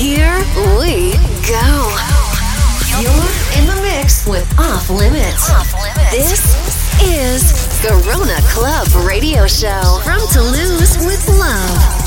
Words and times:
Here 0.00 0.38
we 0.88 1.12
go. 1.46 1.94
You're 3.02 3.60
in 3.60 3.66
the 3.66 3.78
mix 3.82 4.26
with 4.26 4.50
Off 4.58 4.88
Limits. 4.88 5.50
Off 5.50 5.74
Limits. 5.74 6.10
This 6.10 7.02
is 7.02 7.42
Garona 7.84 8.40
Club 8.48 8.88
Radio 9.06 9.46
Show 9.46 10.00
from 10.02 10.20
Toulouse 10.32 10.96
with 11.04 11.28
Love. 11.28 11.99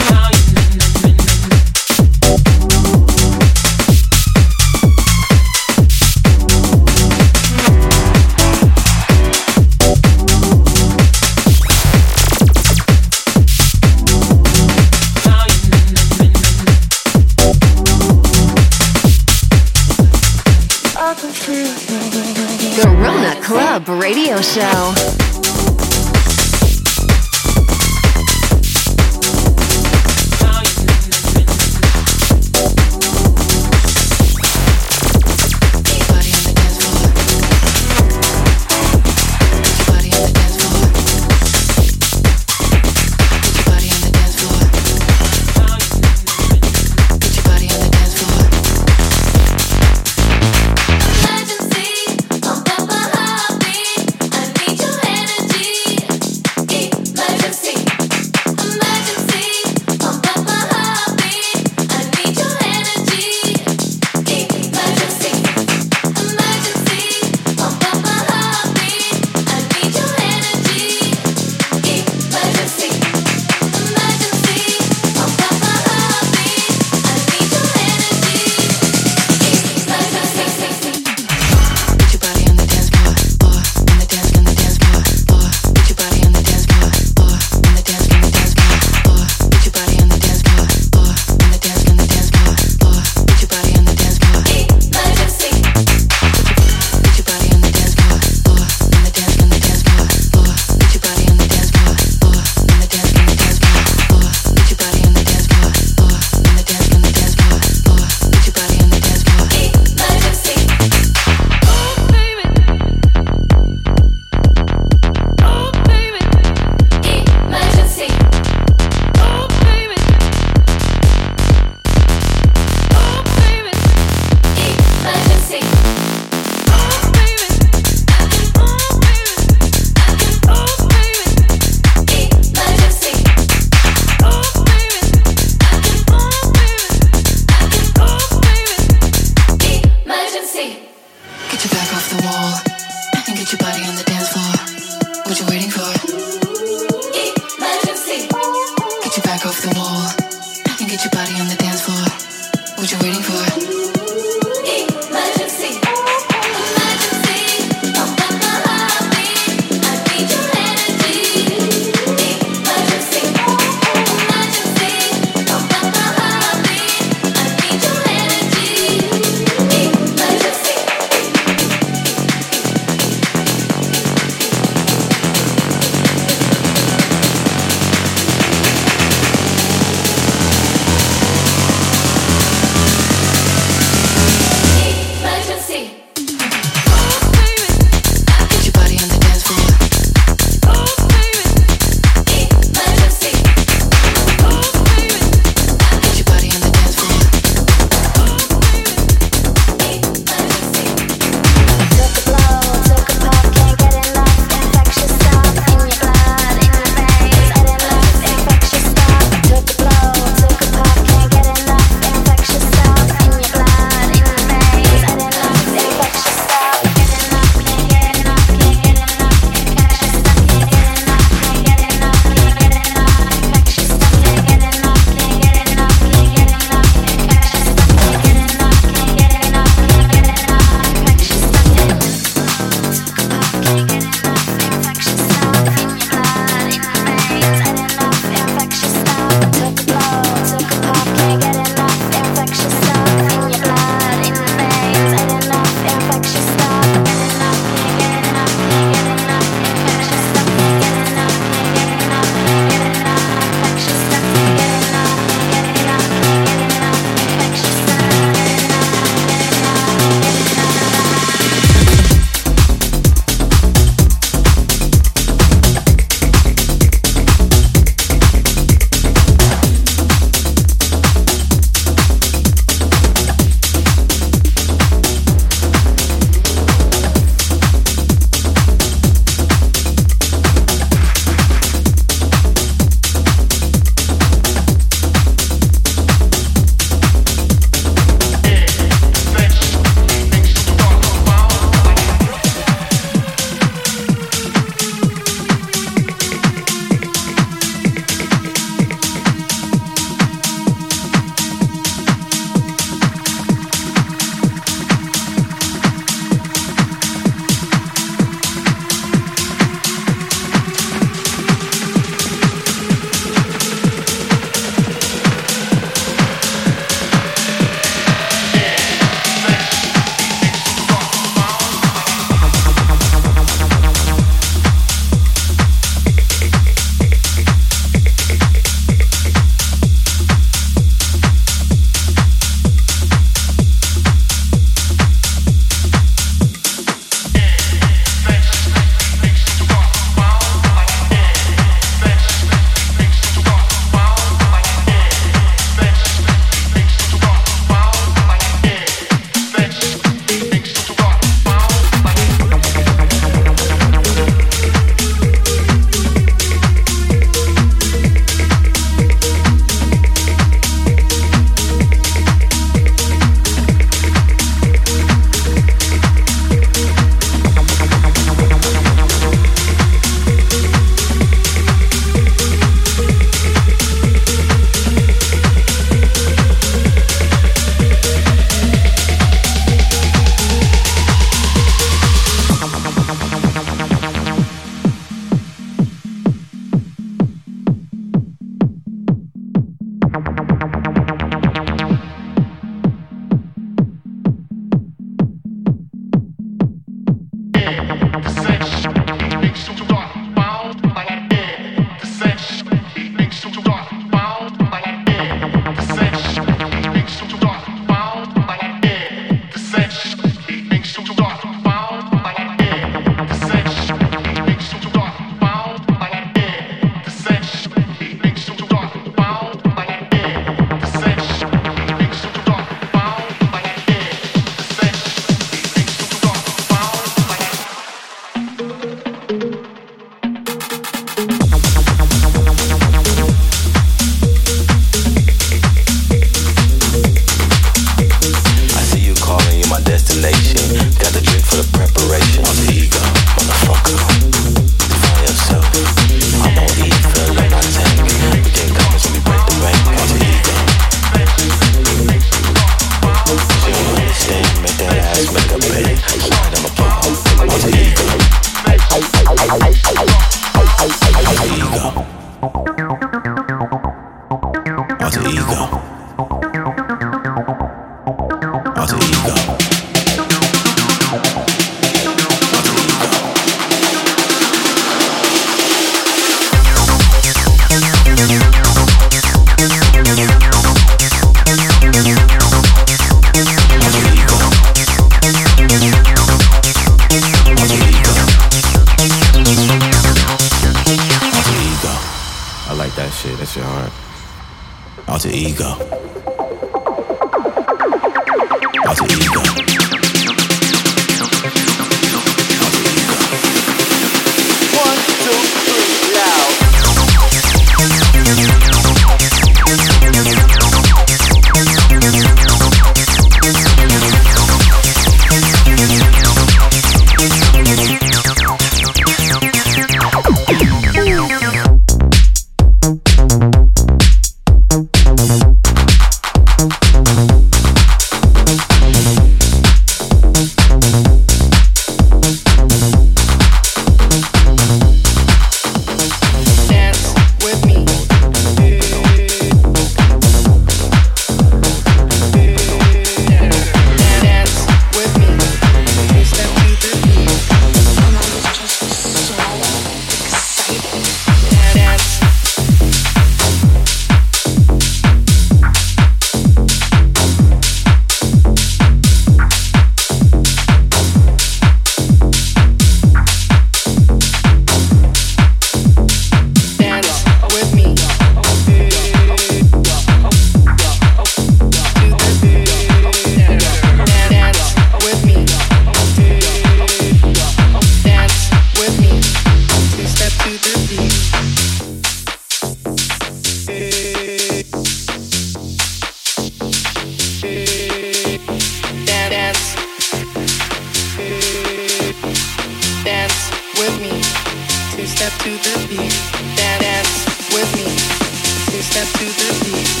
step 598.91 599.07
to 599.13 599.25
the 599.25 599.61
beat. 599.63 600.00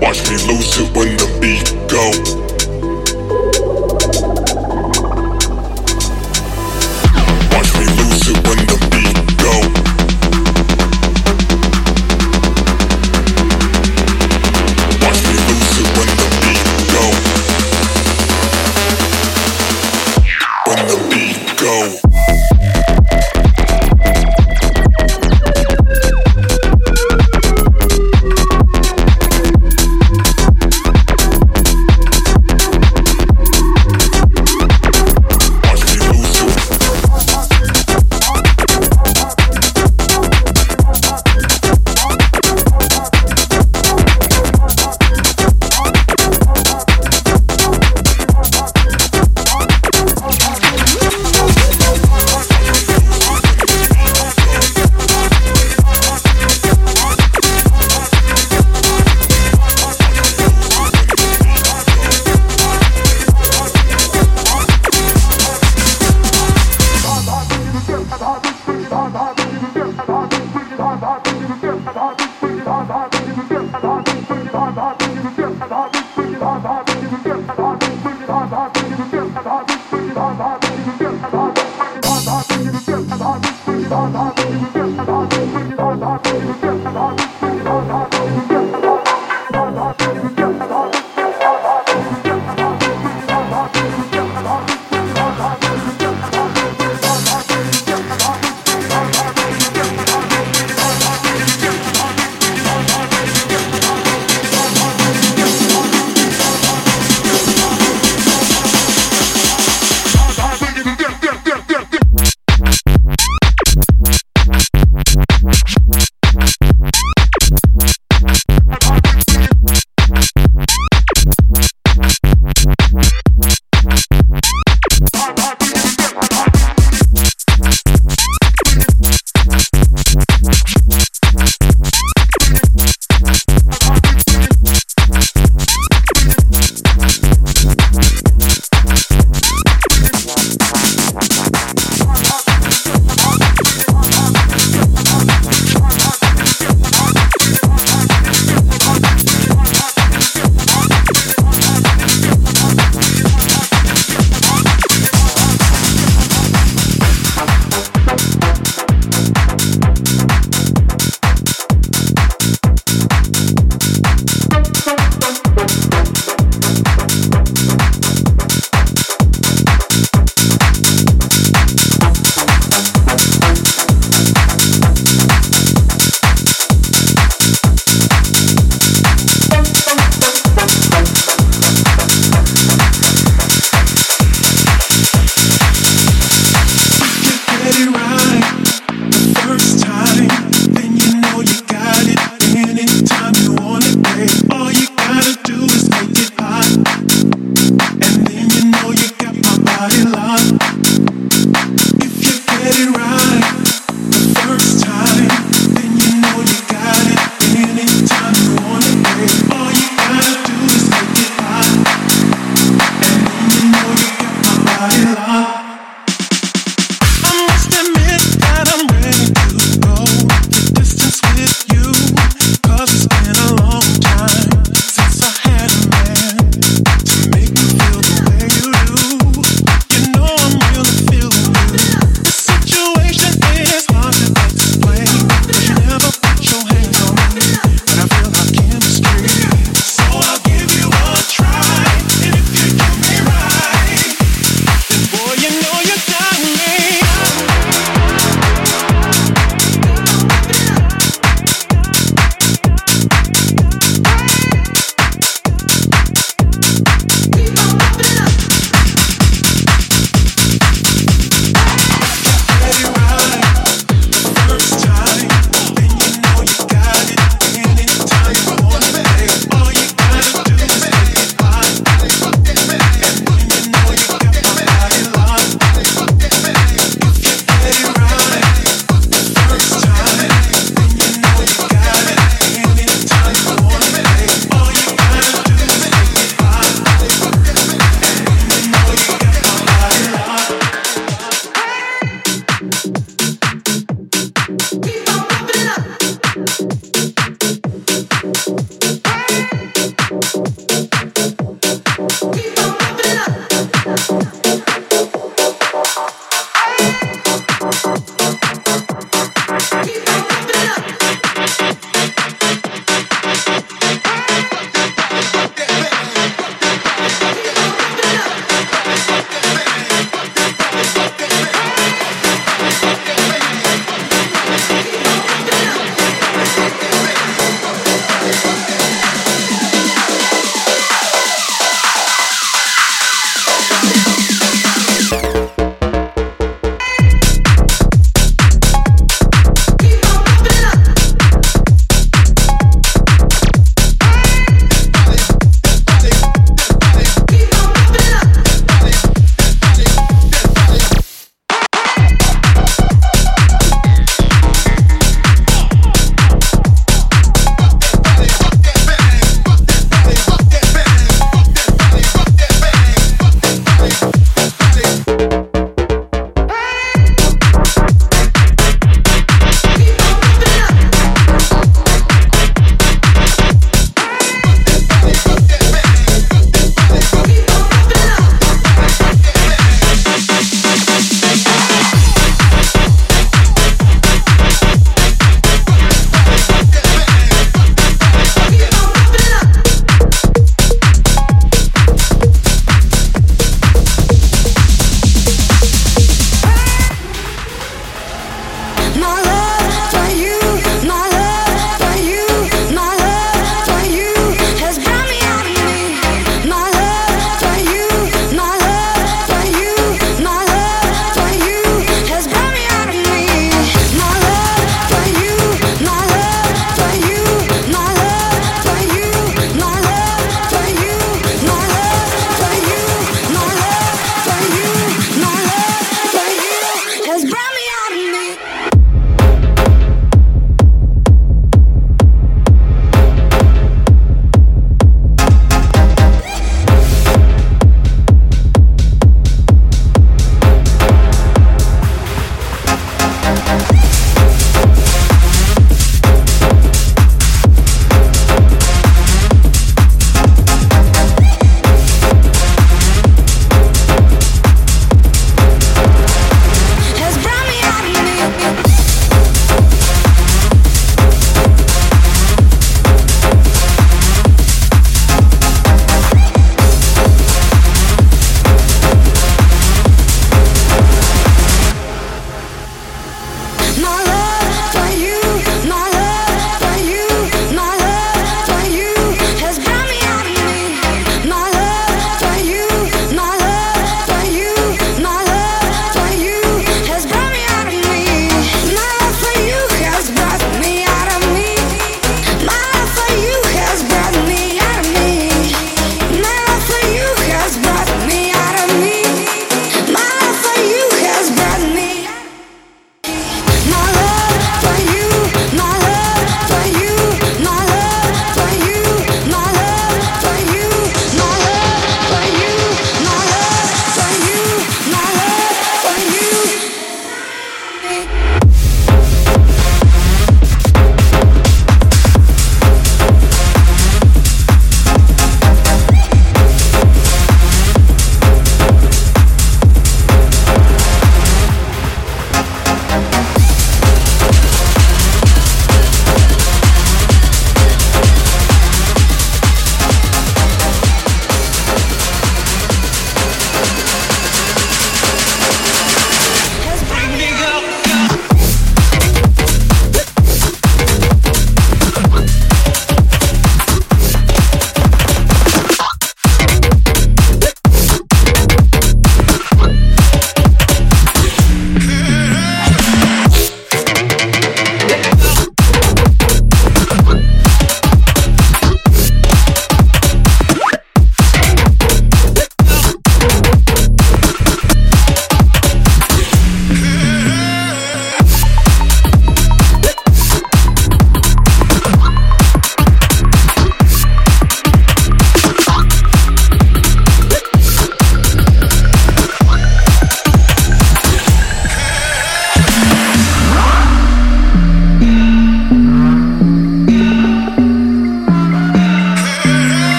Watch 0.00 0.22
me 0.30 0.36
lose 0.48 0.78
it 0.78 0.96
when 0.96 1.14
the 1.16 1.28
beat 1.40 1.68
go. 1.86 2.49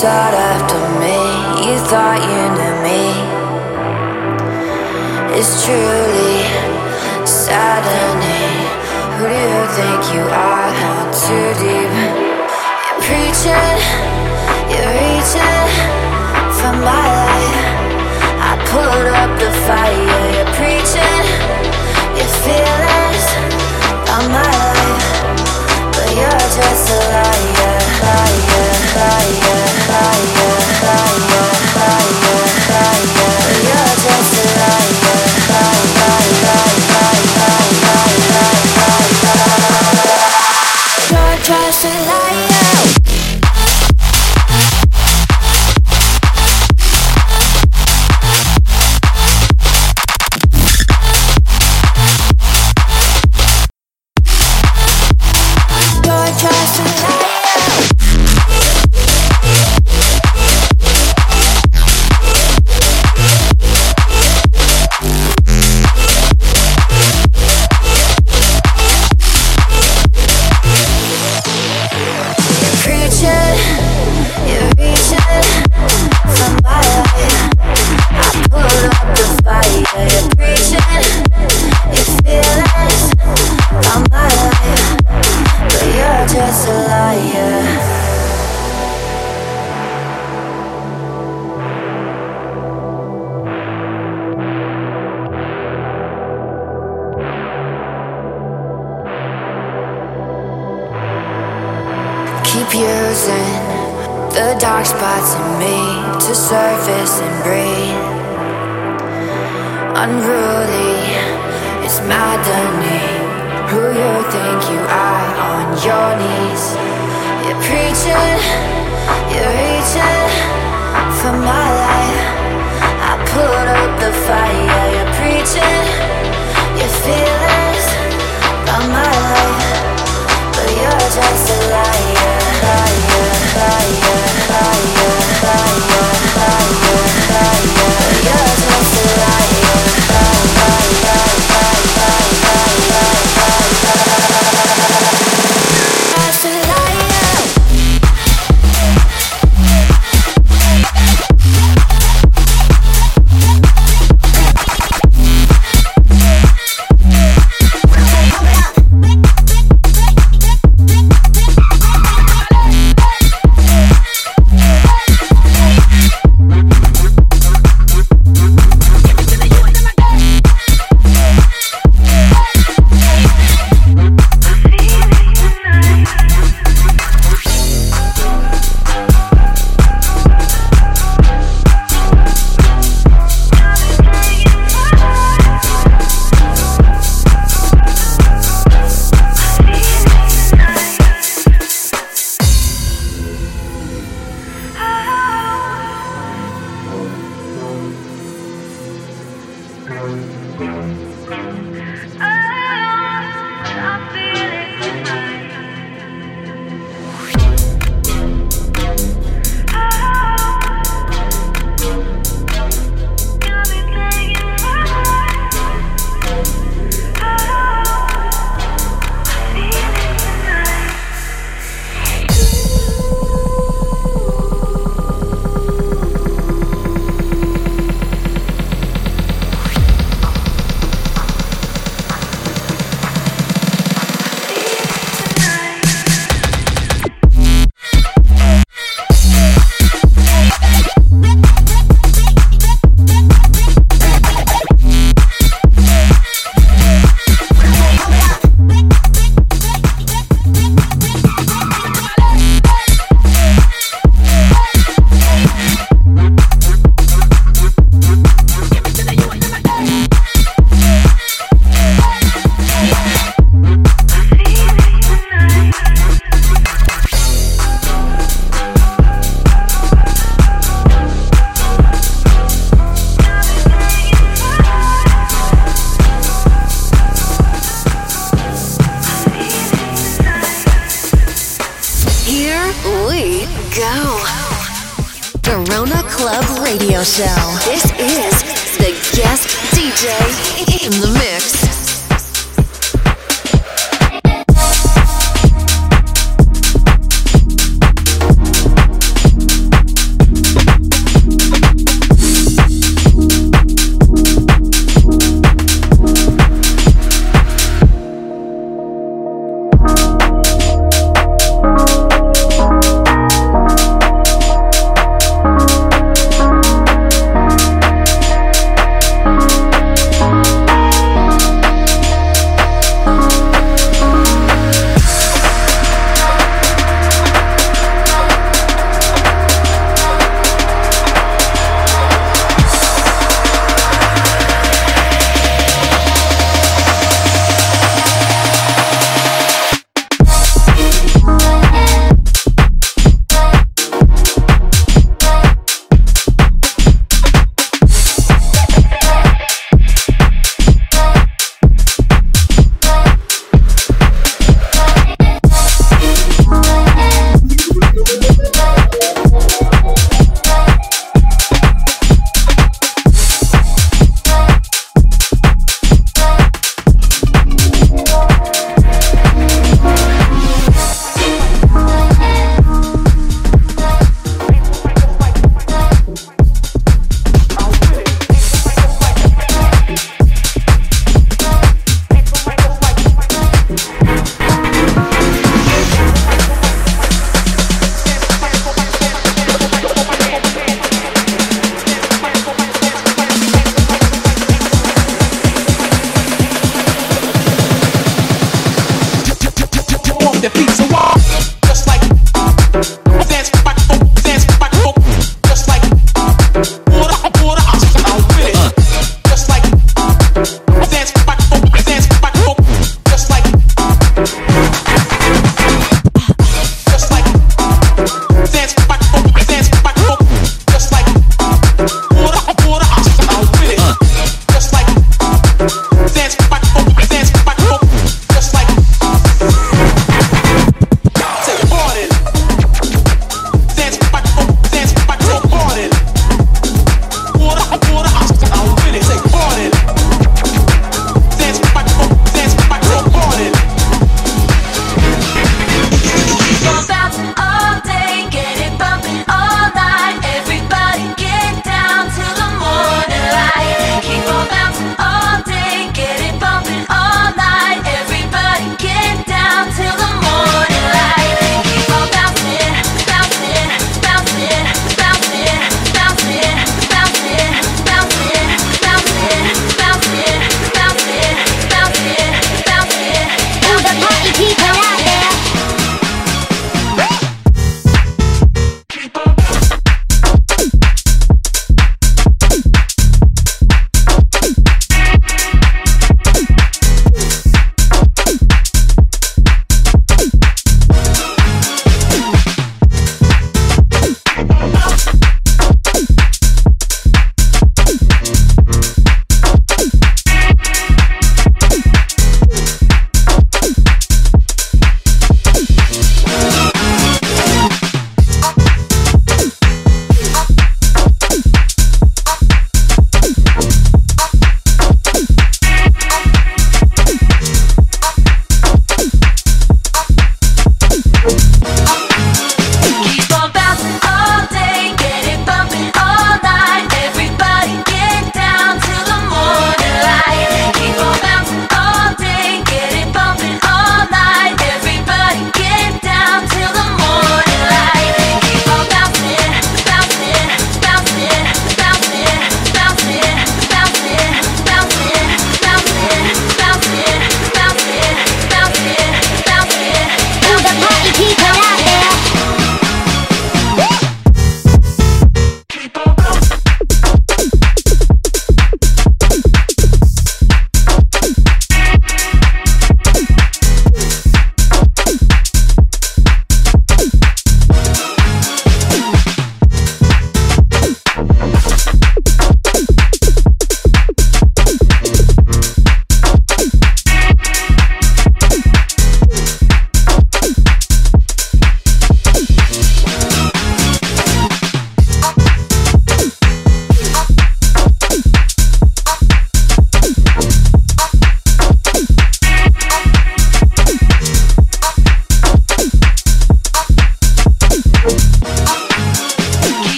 sought 0.00 0.32
after 0.32 0.80
me. 0.98 1.16
You 1.68 1.76
thought 1.90 2.20
you 2.32 2.42
knew 2.56 2.76
me. 2.88 3.02
It's 5.36 5.52
truly 5.62 6.40
saddening. 7.26 8.56
Who 9.16 9.28
do 9.28 9.36
you 9.36 9.62
think 9.76 10.00
you 10.14 10.24
are? 10.24 10.70
Not 10.80 11.12
too 11.12 11.48
deep. 11.60 11.92
You're 12.88 13.00
preaching. 13.04 13.79